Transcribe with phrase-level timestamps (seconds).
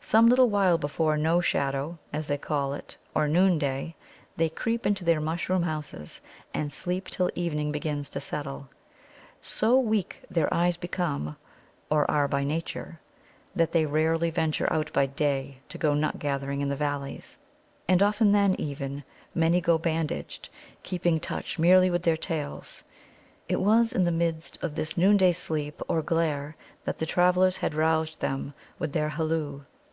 [0.00, 3.94] Some little while before "no shadow," as they call it, or noonday,
[4.36, 6.22] they creep into their mushroom houses
[6.54, 8.68] and sleep till evening begins to settle.
[9.42, 11.36] So weak have their eyes become
[11.90, 13.00] (or are, by nature)
[13.56, 17.40] that they rarely venture out by day to go nut gathering in the valleys.
[17.88, 19.02] And often then, even,
[19.34, 20.48] many go bandaged,
[20.84, 22.84] keeping touch merely with their tails.
[23.48, 27.74] It was in the midst of this noonday sleep or glare that the travellers had
[27.74, 29.62] roused them with their halloo.